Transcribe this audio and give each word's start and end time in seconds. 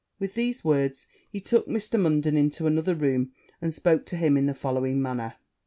With 0.17 0.33
these 0.33 0.63
words 0.63 1.05
he 1.29 1.39
took 1.39 1.67
Mr. 1.67 1.99
Munden 1.99 2.35
into 2.35 2.65
another 2.65 2.95
room, 2.95 3.33
and 3.61 3.71
spoke 3.71 4.03
to 4.07 4.17
him 4.17 4.35
in 4.35 4.47
the 4.47 4.55
following 4.55 4.99
manner. 4.99 5.35